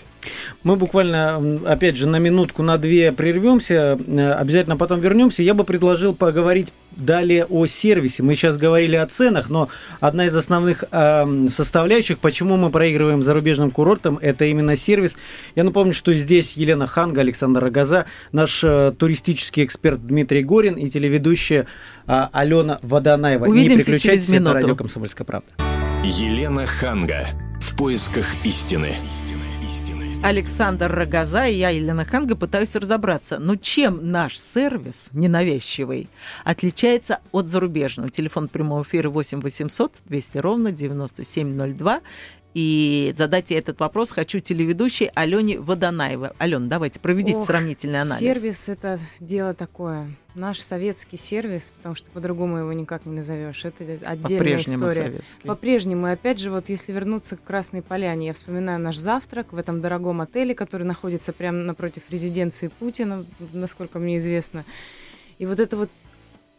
[0.62, 5.42] Мы буквально, опять же, на минутку, на две прервемся, э, обязательно потом вернемся.
[5.42, 8.22] Я бы предложил поговорить далее о сервисе.
[8.22, 9.68] Мы сейчас говорили о ценах, но
[10.00, 15.16] одна из основных э, составляющих, почему мы проигрываем зарубежным курортам, это именно сервис.
[15.54, 20.88] Я напомню, что здесь Елена Ханга, Александр Рогоза, наш э, туристический эксперт Дмитрий Горин и
[20.88, 21.66] телеведущая
[22.06, 23.44] э, Алена Водонаева.
[23.44, 24.50] Увидимся Не переключайтесь, через минуту.
[24.50, 25.73] это радио «Комсомольская правда».
[26.06, 27.28] Елена Ханга.
[27.62, 28.94] В поисках истины.
[30.22, 36.10] Александр Рогоза и я, Елена Ханга, пытаюсь разобраться, ну чем наш сервис, ненавязчивый,
[36.44, 38.10] отличается от зарубежного?
[38.10, 42.02] Телефон прямого эфира 8 800 200 ровно 9702.
[42.54, 46.30] И задать ей этот вопрос хочу телеведущей Алене Водонаевой.
[46.38, 48.20] Алена, давайте, проведите Ох, сравнительный анализ.
[48.20, 50.08] Сервис– это дело такое.
[50.36, 53.64] Наш советский сервис, потому что по-другому его никак не назовешь.
[53.64, 55.06] Это отдельная По-прежнему история.
[55.06, 55.48] Советский.
[55.48, 56.06] По-прежнему.
[56.06, 59.80] И опять же, вот если вернуться к Красной Поляне, я вспоминаю наш завтрак в этом
[59.80, 64.64] дорогом отеле, который находится прямо напротив резиденции Путина, насколько мне известно.
[65.38, 65.90] И вот это вот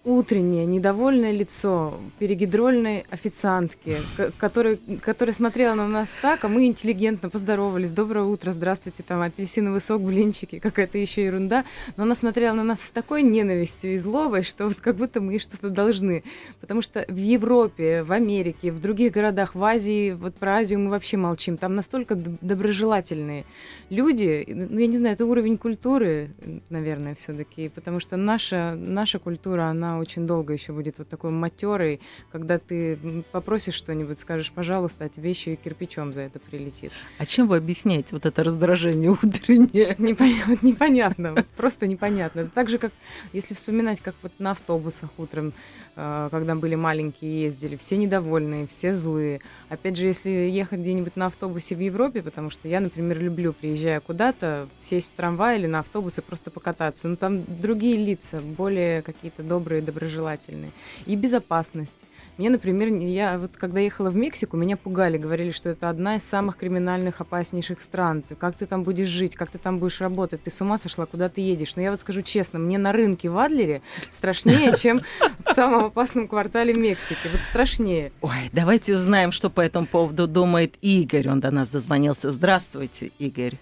[0.06, 3.98] утреннее недовольное лицо перегидрольной официантки,
[4.38, 7.90] которая, которая смотрела на нас так, а мы интеллигентно поздоровались.
[7.90, 11.66] Доброе утро, здравствуйте, там апельсиновый сок, блинчики, какая-то еще ерунда.
[11.98, 15.40] Но она смотрела на нас с такой ненавистью и злобой, что вот как будто мы
[15.40, 16.24] что-то должны.
[16.62, 20.92] Потому что в Европе, в Америке, в других городах, в Азии, вот про Азию мы
[20.92, 21.58] вообще молчим.
[21.58, 23.46] Там настолько доброжелательные
[23.90, 24.46] люди.
[24.48, 26.30] Ну, я не знаю, это уровень культуры,
[26.70, 27.70] наверное, все-таки.
[27.70, 33.24] Потому что наша, наша культура, она очень долго еще будет вот такой матерой, когда ты
[33.32, 36.92] попросишь что-нибудь, скажешь, пожалуйста, а тебе еще и кирпичом за это прилетит.
[37.18, 39.96] А чем вы объясняете вот это раздражение утреннее?
[40.06, 42.50] Непонятно, непонятно вот просто непонятно.
[42.54, 42.92] Так же, как
[43.34, 45.54] если вспоминать, как вот на автобусах утром,
[45.96, 49.42] э, когда были маленькие, ездили, все недовольные, все злые.
[49.70, 54.00] Опять же, если ехать где-нибудь на автобусе в Европе, потому что я, например, люблю, приезжая
[54.00, 57.08] куда-то, сесть в трамвай или на автобус и просто покататься.
[57.08, 60.72] Но там другие лица, более какие-то добрые, доброжелательные.
[61.06, 62.06] И безопасность.
[62.38, 66.24] Мне, например, я вот когда ехала в Мексику, меня пугали, говорили, что это одна из
[66.24, 68.24] самых криминальных, опаснейших стран.
[68.24, 71.06] Ты, как ты там будешь жить, как ты там будешь работать, ты с ума сошла,
[71.06, 71.78] куда ты едешь.
[71.78, 75.00] Но я вот скажу честно, мне на рынке в Адлере страшнее, чем
[75.46, 77.30] в самом опасном квартале Мексики.
[77.32, 78.12] Вот страшнее.
[78.20, 81.30] Ой, давайте узнаем, что по этому поводу думает Игорь.
[81.30, 82.32] Он до нас дозвонился.
[82.32, 83.58] Здравствуйте, Игорь.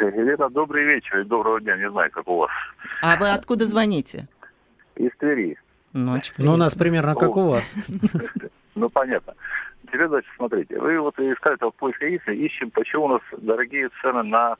[0.00, 1.76] Елена, добрый вечер и доброго дня.
[1.76, 2.50] Не знаю, как у вас.
[3.02, 4.28] А вы откуда звоните?
[4.96, 5.58] Из Твери.
[5.92, 6.32] Ночь.
[6.38, 7.64] Ну, у нас примерно как у вас.
[8.74, 9.34] Ну, понятно.
[9.84, 10.78] Теперь, значит, смотрите.
[10.78, 14.56] Вы вот искали в поиске истины, ищем, почему у нас дорогие цены на...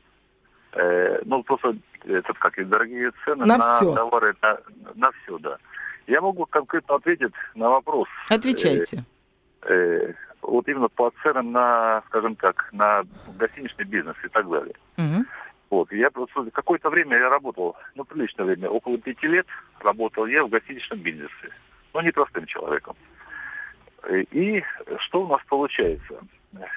[0.74, 3.94] Э, ну, просто, этот, как и дорогие цены на, на все.
[3.94, 4.58] товары, на,
[4.94, 5.56] на все, да.
[6.06, 8.06] Я могу конкретно ответить на вопрос.
[8.28, 9.04] Отвечайте.
[9.62, 13.04] Э, э, вот именно по ценам на, скажем так, на
[13.38, 14.74] гостиничный бизнес и так далее.
[14.98, 15.24] Угу.
[15.72, 15.90] Вот.
[15.90, 19.46] Я просто какое-то время я работал, ну, приличное время, около пяти лет
[19.80, 21.48] работал я в гостиничном бизнесе.
[21.94, 22.94] Но не простым человеком.
[24.10, 24.62] И
[24.98, 26.20] что у нас получается?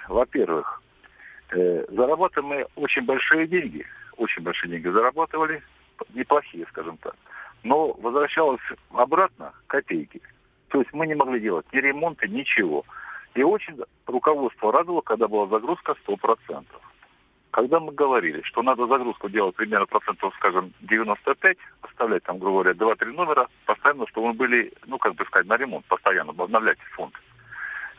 [0.08, 0.81] Во-первых,
[1.49, 5.62] э, зарабатываем мы очень большие деньги, очень большие деньги зарабатывали,
[6.13, 7.17] неплохие, скажем так.
[7.63, 8.62] Но возвращалось
[8.93, 10.21] обратно копейки.
[10.69, 12.86] То есть мы не могли делать ни ремонта, ничего.
[13.34, 13.77] И очень
[14.08, 16.63] руководство радовало, когда была загрузка 100%.
[17.55, 22.95] Когда мы говорили, что надо загрузку делать примерно процентов, скажем, 95, оставлять там, грубо говоря,
[22.95, 27.13] 2-3 номера, постоянно, чтобы мы были, ну, как бы сказать, на ремонт, постоянно обновлять фонд.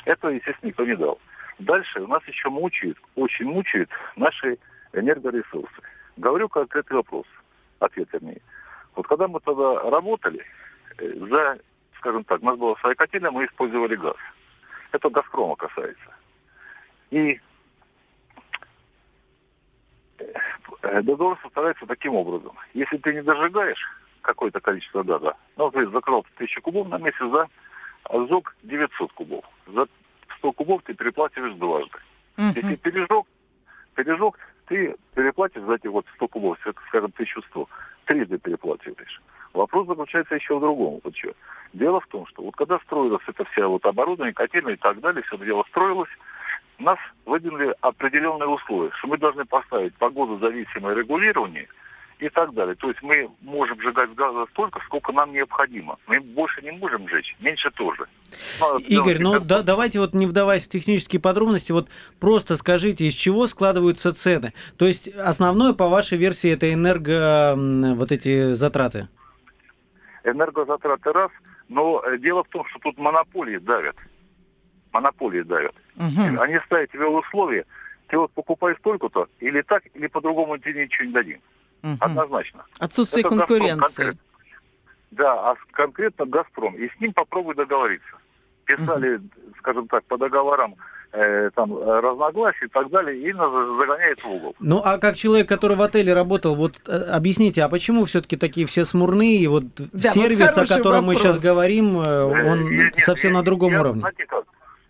[0.05, 1.19] Это, естественно, никто не дал.
[1.59, 4.59] Дальше у нас еще мучают, очень мучают наши
[4.93, 5.83] энергоресурсы.
[6.19, 7.25] Говорю конкретный вопрос,
[7.79, 8.43] ответ вернее.
[8.95, 10.45] Вот когда мы тогда работали,
[10.99, 11.59] э, за,
[11.97, 14.17] скажем так, у нас была своя котельная, мы использовали газ.
[14.93, 16.15] Это «Газпрома» касается.
[17.11, 17.41] И
[21.03, 22.53] договор составляется таким образом.
[22.75, 23.83] Если ты не дожигаешь
[24.23, 27.47] какое-то количество газа, ну, есть закрыл 1000 кубов на месяц, да,
[28.05, 29.45] а сжег 900 кубов.
[29.67, 29.87] За
[30.39, 31.99] 100 кубов ты переплачиваешь дважды.
[32.37, 32.53] Uh-huh.
[32.55, 33.27] Если пережег,
[33.95, 37.69] пережег, ты переплатишь за эти вот 100 кубов, скажем, 1100,
[38.05, 39.21] трижды переплачиваешь.
[39.53, 41.01] Вопрос заключается еще в другом.
[41.03, 41.33] Вот что.
[41.73, 45.23] Дело в том, что вот когда строилось это все вот оборудование, котельная и так далее,
[45.23, 46.11] все дело строилось,
[46.79, 51.69] нас выдвинули определенные условия, что мы должны поставить погодозависимое регулирование
[52.19, 52.75] и так далее.
[52.77, 55.99] То есть мы можем сжигать газа столько, сколько нам необходимо.
[56.07, 58.07] Мы больше не можем жечь, меньше тоже.
[58.61, 63.15] Ну, Игорь, ну да, давайте вот не вдаваясь в технические подробности, вот просто скажите, из
[63.15, 64.55] чего складываются цены.
[64.79, 69.09] То есть основное, по вашей версии, это энерго вот эти затраты?
[70.25, 71.31] Энергозатраты раз,
[71.69, 73.97] но э, дело в том, что тут монополии давят.
[74.93, 75.75] Монополии давят.
[75.97, 76.41] Угу.
[76.41, 77.65] Они ставят тебе условия,
[78.09, 81.41] ты вот покупаешь столько-то, или так, или по-другому тебе ничего не дадим.
[81.83, 81.97] Угу.
[82.01, 82.65] Однозначно.
[82.79, 84.19] Отсутствие Это конкуренции.
[85.11, 86.75] да, а конкретно «Газпром».
[86.77, 88.17] И с ним попробуй договориться.
[88.65, 89.25] Писали, угу.
[89.59, 90.75] скажем так, по договорам
[91.13, 94.57] э, там разногласий и так далее, и загоняет в угол.
[94.59, 98.67] Ну, а как человек, который в отеле работал, вот э, объясните, а почему все-таки такие
[98.67, 101.07] все смурные, и вот да, сервис, вот о котором вопрос.
[101.07, 104.01] мы сейчас говорим, он э, нет, совсем нет, на другом я, уровне?
[104.01, 104.45] Знаете как,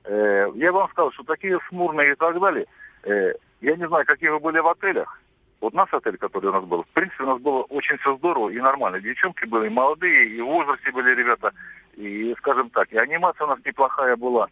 [0.07, 2.66] э, я вам сказал, что такие смурные и так далее,
[3.05, 5.21] э, я не знаю, какие вы были в отелях,
[5.61, 8.51] вот наш отель, который у нас был, в принципе, у нас было очень все здорово
[8.51, 9.01] и нормально.
[9.01, 11.53] Девчонки были молодые, и в возрасте были ребята,
[11.95, 14.49] и, скажем так, и анимация у нас неплохая была.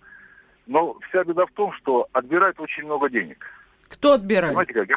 [0.66, 3.44] Но вся беда в том, что отбирают очень много денег.
[3.90, 4.54] Кто отбирает?
[4.54, 4.96] Понимаете, как я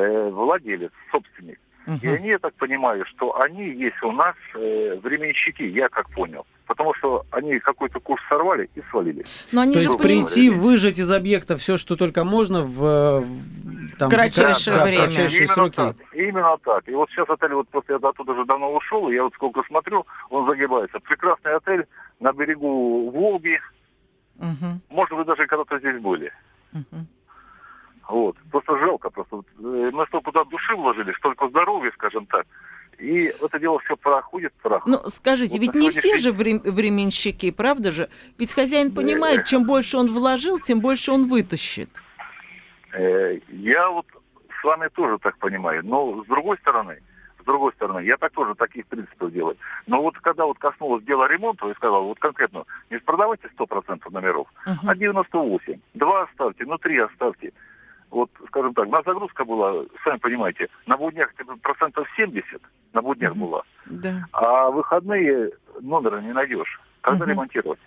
[0.00, 1.60] э, владелец, собственник.
[1.86, 1.98] Угу.
[2.02, 6.46] И они, я так понимаю, что они есть у нас э, временщики, я как понял.
[6.72, 9.24] Потому что они какой-то курс сорвали и свалили.
[9.52, 13.24] Но они То же есть прийти, выжать из объекта все, что только можно в
[13.98, 15.02] там, кратчайшее да, время.
[15.04, 15.76] Кратчайшие именно сроки.
[15.76, 16.88] Так, именно так.
[16.88, 19.62] И вот сейчас отель, вот просто я оттуда уже давно ушел, и я вот сколько
[19.64, 20.98] смотрю, он загибается.
[21.00, 21.86] Прекрасный отель
[22.20, 23.60] на берегу Волги.
[24.38, 24.80] Угу.
[24.88, 26.32] Может, вы даже когда-то здесь были.
[26.72, 27.06] Угу.
[28.08, 28.36] Вот.
[28.50, 32.46] Просто жалко, просто э, мы столько туда души вложили, столько здоровья, скажем так.
[32.98, 35.02] И это дело все проходит, проходит.
[35.02, 38.08] Ну, скажите, вот ведь не все же временщики, правда же?
[38.38, 41.90] Ведь хозяин понимает, чем больше он вложил, тем больше он вытащит.
[42.92, 44.06] Э, я вот
[44.60, 45.84] с вами тоже так понимаю.
[45.84, 46.98] Но с другой стороны,
[47.40, 49.56] с другой стороны, я так тоже таких принципов делаю.
[49.86, 54.46] Но вот когда вот коснулось дела ремонта, я сказал, вот конкретно, не продавайте 100% номеров,
[54.66, 54.74] uh-huh.
[54.86, 55.80] а 98.
[55.94, 57.52] Два оставьте, ну три оставьте
[58.12, 62.60] вот, скажем так, у нас загрузка была, сами понимаете, на буднях процентов 70
[62.92, 63.38] на буднях mm-hmm.
[63.38, 63.62] была.
[63.86, 64.26] Да.
[64.32, 66.80] А выходные номера не найдешь.
[67.00, 67.30] Когда mm-hmm.
[67.30, 67.78] ремонтировать?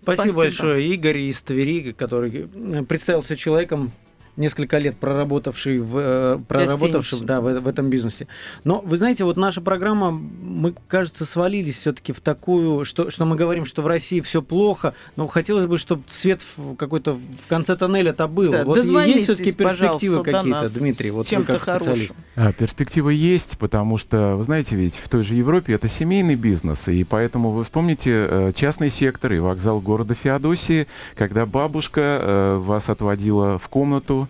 [0.00, 2.48] Спасибо, Спасибо большое, Игорь из Твери, который
[2.84, 3.90] представился человеком,
[4.36, 8.28] несколько лет проработавший в, э, проработавший, да, в, в этом бизнесе.
[8.64, 13.36] Но вы знаете, вот наша программа, мы, кажется, свалились все-таки в такую, что, что мы
[13.36, 16.40] говорим, что в России все плохо, но хотелось бы, чтобы свет
[16.78, 18.52] какой-то в конце тоннеля-то был.
[18.52, 22.12] Да, вот есть все-таки перспективы какие-то, Дмитрий, вот вы как специалист.
[22.34, 26.88] А, перспективы есть, потому что, вы знаете, ведь в той же Европе это семейный бизнес,
[26.88, 32.88] и поэтому вы вспомните э, частный сектор и вокзал города Феодосии, когда бабушка э, вас
[32.88, 34.21] отводила в комнату,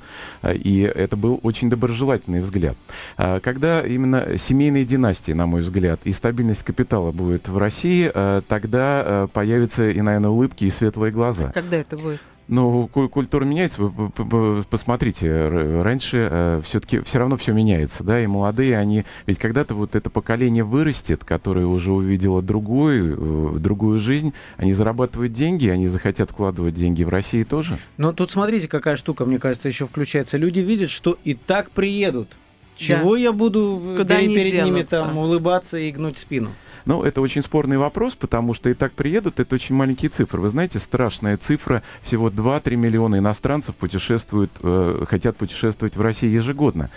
[0.43, 2.77] Э, и это был очень доброжелательный взгляд.
[3.17, 8.43] А когда именно семейные династии, на мой взгляд, и стабильность капитала будет в России, э,
[8.49, 11.51] тогда э, появятся и, наверное, улыбки и светлые глаза.
[11.53, 12.21] Когда это будет?
[12.49, 13.83] Ну, культура меняется.
[13.83, 15.49] Вы посмотрите,
[15.83, 19.05] раньше э, все-таки все равно все меняется, да, и молодые, они...
[19.27, 25.33] Ведь когда-то вот это поколение вырастет, которое уже увидело другую, э, другую жизнь, они зарабатывают
[25.33, 27.79] деньги, они захотят вкладывать деньги в России тоже.
[27.97, 30.37] Но тут смотрите, какая штука, мне кажется, еще включается.
[30.37, 32.29] Люди видят, что и так приедут.
[32.77, 33.21] Чего да.
[33.21, 36.51] я буду Куда перед, перед ними там улыбаться и гнуть спину?
[36.85, 40.41] Ну, это очень спорный вопрос, потому что и так приедут, это очень маленькие цифры.
[40.41, 46.91] Вы знаете, страшная цифра, всего 2-3 миллиона иностранцев путешествуют, э, хотят путешествовать в России ежегодно.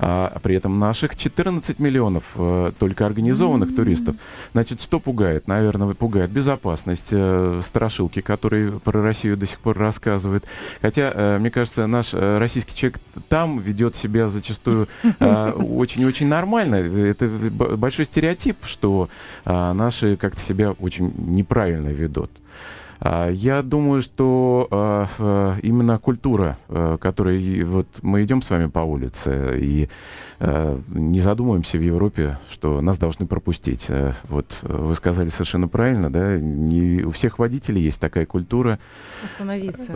[0.00, 3.76] А при этом наших 14 миллионов э, только организованных mm-hmm.
[3.76, 4.16] туристов.
[4.52, 5.48] Значит, что пугает?
[5.48, 10.44] Наверное, пугает безопасность, э, страшилки, которые про Россию до сих пор рассказывают.
[10.80, 16.76] Хотя, э, мне кажется, наш э, российский человек там ведет себя зачастую э, очень-очень нормально.
[16.76, 19.08] Это большой стереотип, что
[19.44, 22.30] наши как-то себя очень неправильно ведут.
[23.00, 26.58] А, я думаю, что а, именно культура,
[27.00, 29.88] которой вот мы идем с вами по улице и
[30.40, 33.86] не задумываемся в Европе, что нас должны пропустить.
[34.28, 38.78] Вот вы сказали совершенно правильно, да, не у всех водителей есть такая культура.
[39.24, 39.92] Остановиться.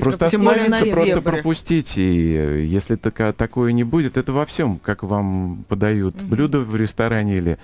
[0.00, 1.96] Просто остановиться, просто пропустить.
[1.96, 6.26] И если такое, такое не будет, это во всем, как вам подают угу.
[6.26, 7.58] блюдо в ресторане или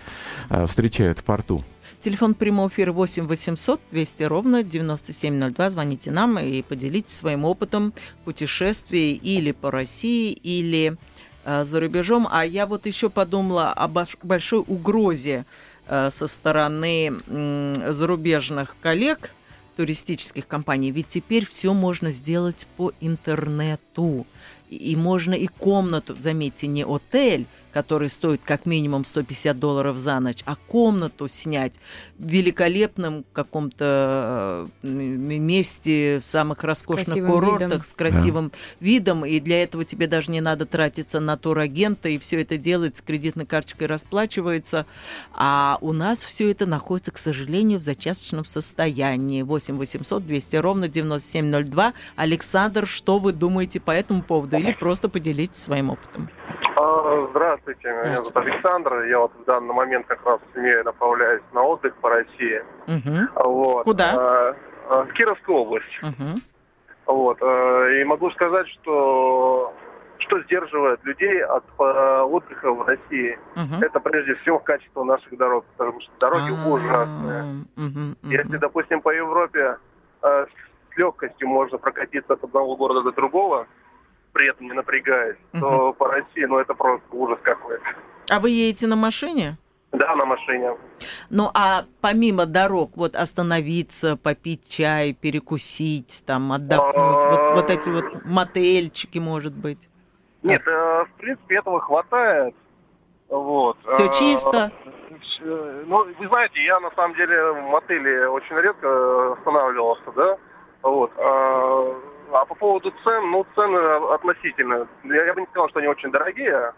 [0.66, 1.64] встречают в порту.
[2.00, 5.68] Телефон прямого эфира 8 800 200 ровно 9702.
[5.68, 7.92] Звоните нам и поделитесь своим опытом
[8.24, 10.96] путешествий или по России, или
[11.44, 12.26] э, за рубежом.
[12.30, 15.44] А я вот еще подумала о большой угрозе
[15.88, 19.32] э, со стороны э, зарубежных коллег.
[19.76, 24.26] Туристических компаний, ведь теперь все можно сделать по интернету.
[24.70, 30.42] И можно и комнату, заметьте, не отель, который стоит как минимум 150 долларов за ночь,
[30.44, 31.74] а комнату снять
[32.18, 37.82] в великолепном каком-то э, месте в самых роскошных с курортах видом.
[37.82, 38.56] с красивым да.
[38.80, 42.96] видом, и для этого тебе даже не надо тратиться на турагента, и все это делать
[42.96, 44.86] с кредитной карточкой расплачивается,
[45.32, 49.42] а у нас все это находится, к сожалению, в зачасточном состоянии.
[49.42, 51.92] 8 800 200 ровно 9702.
[52.16, 56.28] Александр, что вы думаете по этому поводу, или просто поделитесь своим опытом?
[56.76, 59.02] А, здравствуйте, меня зовут Александр.
[59.04, 62.62] Я вот в данный момент как раз с семьей направляюсь на отдых по России.
[62.86, 63.48] Угу.
[63.48, 63.84] Вот.
[63.84, 64.14] Куда?
[64.14, 64.56] А,
[64.88, 66.00] а, в Кировскую область.
[66.02, 67.14] Угу.
[67.14, 67.38] Вот.
[67.42, 69.74] И могу сказать, что
[70.18, 73.82] что сдерживает людей от отдыха в России, угу.
[73.82, 76.68] это прежде всего качество наших дорог, потому что дороги А-а-а.
[76.68, 77.42] ужасные.
[77.76, 78.30] Угу, угу.
[78.30, 79.78] Если, допустим, по Европе
[80.22, 83.66] с легкостью можно прокатиться от одного города до другого,
[84.32, 85.60] при этом не напрягаясь, угу.
[85.60, 87.84] то по России, ну, это просто ужас какой-то.
[88.30, 89.56] А вы едете на машине?
[89.92, 90.76] Да, на машине.
[91.30, 98.24] Ну, а помимо дорог, вот остановиться, попить чай, перекусить, там, отдохнуть, вот, вот эти вот
[98.24, 99.88] мотельчики, может быть?
[100.42, 102.54] Нет, э, в принципе, этого хватает.
[103.28, 103.78] Вот.
[103.90, 104.72] Все э, чисто?
[105.40, 110.38] Э, ну, вы знаете, я на самом деле в мотеле очень редко останавливался, да?
[110.82, 111.10] Вот.
[112.32, 113.78] А по поводу цен, ну, цены
[114.14, 114.88] относительно.
[115.04, 116.72] Я, я бы не сказал, что они очень дорогие.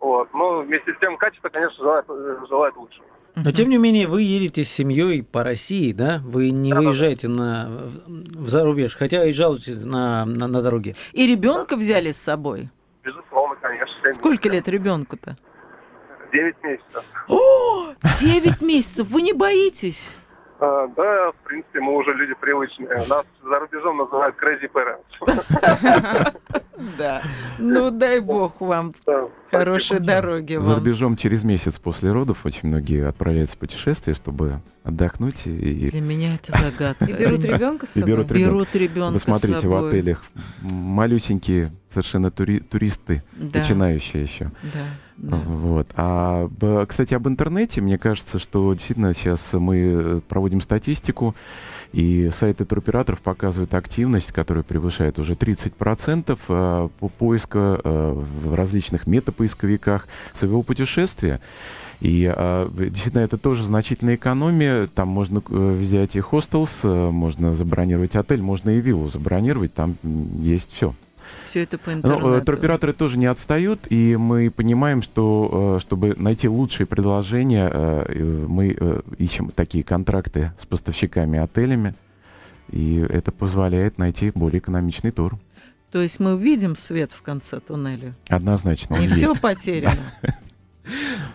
[0.00, 0.32] Вот.
[0.32, 2.06] Но вместе с тем качество, конечно, желает,
[2.48, 3.00] желает лучше.
[3.36, 6.20] Но тем не менее вы едете с семьей по России, да?
[6.24, 7.34] Вы не да, выезжаете да.
[7.34, 10.96] на в зарубеж, хотя и жалуетесь на, на, на дороге.
[11.12, 12.68] И ребенка взяли с собой?
[13.04, 14.10] Безусловно, конечно.
[14.10, 15.36] Сколько лет ребенку-то?
[16.32, 17.04] Девять месяцев.
[17.28, 19.08] О, девять месяцев!
[19.08, 20.10] Вы не боитесь?
[20.60, 22.88] А, да, в принципе, мы уже люди привычные.
[23.08, 26.34] Нас за рубежом называют crazy parents.
[26.96, 27.22] Да.
[27.58, 28.94] Ну, дай бог вам
[29.50, 35.46] хорошей дороги За рубежом через месяц после родов очень многие отправляются в путешествие, чтобы отдохнуть.
[35.46, 35.88] И...
[35.90, 37.04] Для меня это загадка.
[37.04, 38.08] И берут ребенка с собой?
[38.08, 38.48] Берут ребенка.
[38.48, 40.22] Берут ребенка Вы смотрите, в отелях
[40.62, 43.58] малюсенькие совершенно тури туристы, да.
[43.58, 44.52] начинающие еще.
[44.62, 44.86] Да.
[45.18, 45.88] Вот.
[45.96, 46.48] А,
[46.88, 51.34] кстати, об интернете, мне кажется, что действительно сейчас мы проводим статистику,
[51.92, 58.12] и сайты туроператоров показывают активность, которая превышает уже 30% э, по поиска э,
[58.44, 61.40] в различных метапоисковиках своего путешествия.
[62.00, 64.86] И э, действительно, это тоже значительная экономия.
[64.86, 69.96] Там можно взять и хостелс, можно забронировать отель, можно и виллу забронировать, там
[70.40, 70.94] есть все.
[71.46, 72.28] Все это по интернету.
[72.28, 78.06] Но, туроператоры тоже не отстают, и мы понимаем, что чтобы найти лучшие предложения,
[78.46, 78.76] мы
[79.16, 81.94] ищем такие контракты с поставщиками отелями,
[82.70, 85.38] и это позволяет найти более экономичный тур.
[85.90, 88.14] То есть мы увидим свет в конце туннеля?
[88.28, 88.96] Однозначно.
[88.96, 90.12] Не все потеряно.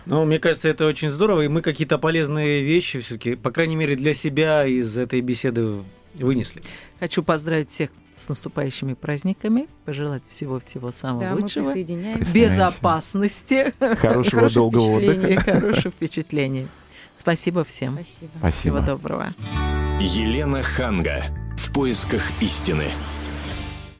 [0.06, 3.94] Ну, мне кажется, это очень здорово, и мы какие-то полезные вещи все-таки, по крайней мере,
[3.94, 5.78] для себя из этой беседы
[6.14, 6.62] вынесли.
[7.00, 14.98] Хочу поздравить всех с наступающими праздниками, пожелать всего-всего самого да, лучшего, мы безопасности, хорошего долгого
[14.98, 16.68] отдыха, хороших впечатлений.
[17.14, 17.94] Спасибо всем.
[17.94, 18.30] Спасибо.
[18.38, 18.60] Спасибо.
[18.60, 19.34] Всего доброго.
[20.00, 21.24] Елена Ханга.
[21.56, 22.86] В поисках истины.